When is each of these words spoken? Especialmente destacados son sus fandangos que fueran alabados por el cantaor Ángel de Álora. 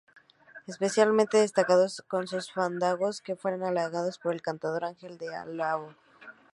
Especialmente 0.65 1.37
destacados 1.37 2.01
son 2.09 2.25
sus 2.25 2.51
fandangos 2.51 3.21
que 3.21 3.35
fueran 3.35 3.61
alabados 3.61 4.17
por 4.17 4.33
el 4.33 4.41
cantaor 4.41 4.83
Ángel 4.83 5.19
de 5.19 5.35
Álora. 5.35 5.95